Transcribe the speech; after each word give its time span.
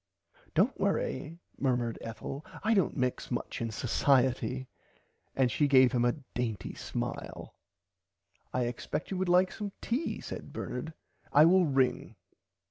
Dont 0.55 0.79
worry 0.79 1.37
murmered 1.59 1.99
Ethel 2.01 2.43
I 2.63 2.73
dont 2.73 2.97
mix 2.97 3.29
much 3.29 3.61
in 3.61 3.67
Socierty 3.69 4.65
and 5.35 5.51
she 5.51 5.67
gave 5.67 5.91
him 5.91 6.05
a 6.05 6.13
dainty 6.33 6.73
smile. 6.73 7.53
I 8.51 8.63
expect 8.63 9.11
you 9.11 9.17
would 9.19 9.29
like 9.29 9.51
some 9.51 9.73
tea 9.79 10.19
said 10.19 10.51
Bernard 10.51 10.95
I 11.31 11.45
will 11.45 11.67
ring. 11.67 12.15